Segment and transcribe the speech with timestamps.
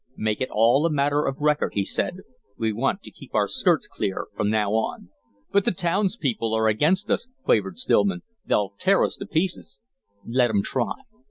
[0.17, 2.21] "Make it all a matter of record," he said.
[2.57, 5.11] "We want to keep our skirts clear from now on."
[5.51, 8.23] "But the towns people are against us," quavered Stillman.
[8.43, 9.79] "They'll tear us to pieces."
[10.25, 10.93] "Let 'em try.